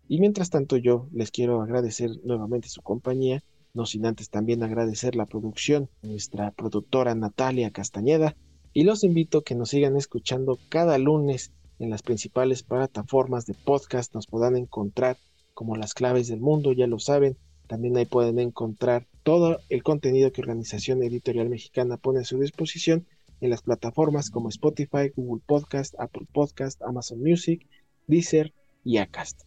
Y 0.07 0.19
mientras 0.19 0.49
tanto, 0.49 0.77
yo 0.77 1.07
les 1.13 1.29
quiero 1.29 1.61
agradecer 1.61 2.09
nuevamente 2.23 2.67
su 2.67 2.81
compañía, 2.81 3.43
no 3.75 3.85
sin 3.85 4.05
antes 4.05 4.29
también 4.29 4.63
agradecer 4.63 5.15
la 5.15 5.25
producción, 5.25 5.89
nuestra 6.01 6.51
productora 6.51 7.13
Natalia 7.13 7.71
Castañeda, 7.71 8.35
y 8.73 8.83
los 8.83 9.03
invito 9.03 9.39
a 9.39 9.43
que 9.43 9.55
nos 9.55 9.69
sigan 9.69 9.95
escuchando 9.95 10.57
cada 10.69 10.97
lunes 10.97 11.51
en 11.79 11.89
las 11.89 12.01
principales 12.01 12.63
plataformas 12.63 13.45
de 13.45 13.53
podcast 13.53 14.13
nos 14.15 14.27
puedan 14.27 14.55
encontrar 14.55 15.17
como 15.53 15.75
las 15.75 15.93
claves 15.93 16.27
del 16.27 16.39
mundo, 16.39 16.71
ya 16.71 16.87
lo 16.87 16.99
saben. 16.99 17.37
También 17.67 17.97
ahí 17.97 18.05
pueden 18.05 18.39
encontrar 18.39 19.07
todo 19.23 19.59
el 19.69 19.83
contenido 19.83 20.31
que 20.31 20.41
Organización 20.41 21.03
Editorial 21.03 21.49
Mexicana 21.49 21.97
pone 21.97 22.19
a 22.19 22.25
su 22.25 22.39
disposición 22.39 23.07
en 23.41 23.49
las 23.49 23.61
plataformas 23.61 24.29
como 24.29 24.49
Spotify, 24.49 25.11
Google 25.15 25.41
Podcast, 25.45 25.95
Apple 25.99 26.27
Podcast, 26.31 26.81
Amazon 26.81 27.21
Music, 27.21 27.67
Deezer 28.07 28.53
y 28.83 28.97
Acast. 28.97 29.41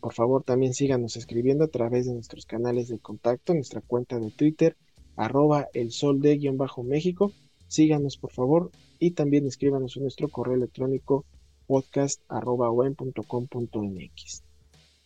Por 0.00 0.14
favor, 0.14 0.44
también 0.44 0.74
síganos 0.74 1.16
escribiendo 1.16 1.64
a 1.64 1.68
través 1.68 2.06
de 2.06 2.14
nuestros 2.14 2.46
canales 2.46 2.88
de 2.88 2.98
contacto, 2.98 3.54
nuestra 3.54 3.80
cuenta 3.80 4.18
de 4.18 4.30
Twitter, 4.30 4.76
arroba 5.16 5.68
el 5.74 5.90
sol 5.90 6.20
de 6.20 6.36
guion 6.36 6.56
bajo 6.56 6.82
México. 6.82 7.32
Síganos, 7.66 8.16
por 8.16 8.32
favor, 8.32 8.70
y 8.98 9.12
también 9.12 9.46
escríbanos 9.46 9.96
en 9.96 10.04
nuestro 10.04 10.28
correo 10.28 10.54
electrónico 10.54 11.24
podcast.com.mx. 11.66 14.42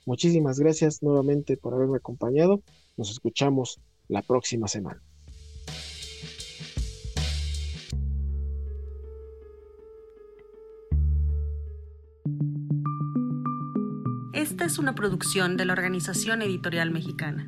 Muchísimas 0.05 0.59
gracias 0.59 1.03
nuevamente 1.03 1.57
por 1.57 1.75
haberme 1.75 1.99
acompañado. 1.99 2.63
Nos 2.97 3.11
escuchamos 3.11 3.81
la 4.09 4.23
próxima 4.23 4.69
semana. 4.69 5.03
Es 14.73 14.79
una 14.79 14.95
producción 14.95 15.59
de 15.59 15.67
la 15.67 15.75
Organización 15.75 16.41
Editorial 16.41 16.91
Mexicana. 16.91 17.47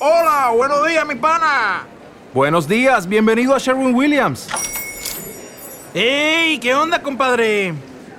Hola, 0.00 0.50
buenos 0.56 0.88
días, 0.88 1.06
mi 1.06 1.14
pana. 1.14 1.86
Buenos 2.34 2.66
días, 2.66 3.08
bienvenido 3.08 3.54
a 3.54 3.58
Sherwin 3.58 3.94
Williams. 3.94 4.48
¡Ey! 5.94 6.58
¿Qué 6.58 6.74
onda, 6.74 7.00
compadre? 7.00 7.74